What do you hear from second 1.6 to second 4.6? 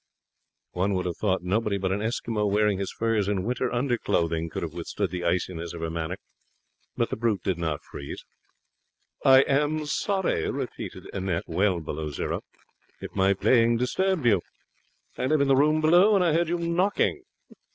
but an Eskimo wearing his furs and winter under clothing